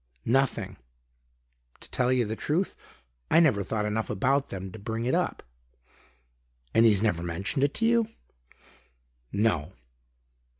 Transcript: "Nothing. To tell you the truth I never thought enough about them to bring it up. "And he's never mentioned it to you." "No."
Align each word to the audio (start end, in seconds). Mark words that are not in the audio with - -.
"Nothing. 0.25 0.77
To 1.79 1.87
tell 1.91 2.11
you 2.11 2.25
the 2.25 2.35
truth 2.35 2.75
I 3.29 3.39
never 3.39 3.61
thought 3.61 3.85
enough 3.85 4.09
about 4.09 4.49
them 4.49 4.71
to 4.71 4.79
bring 4.79 5.05
it 5.05 5.13
up. 5.13 5.43
"And 6.73 6.87
he's 6.87 7.03
never 7.03 7.21
mentioned 7.21 7.63
it 7.63 7.75
to 7.75 7.85
you." 7.85 8.07
"No." 9.31 9.73